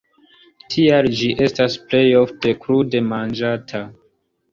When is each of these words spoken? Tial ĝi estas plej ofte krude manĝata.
Tial 0.75 1.09
ĝi 1.19 1.27
estas 1.47 1.75
plej 1.91 1.99
ofte 2.21 2.53
krude 2.63 3.03
manĝata. 3.11 3.83